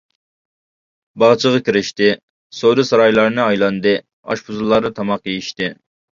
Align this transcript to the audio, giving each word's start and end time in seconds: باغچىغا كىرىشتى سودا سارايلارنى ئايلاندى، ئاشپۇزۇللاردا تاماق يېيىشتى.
باغچىغا 1.23 1.59
كىرىشتى 1.67 2.07
سودا 2.61 2.87
سارايلارنى 2.93 3.45
ئايلاندى، 3.45 3.95
ئاشپۇزۇللاردا 4.01 4.95
تاماق 5.03 5.33
يېيىشتى. 5.35 5.73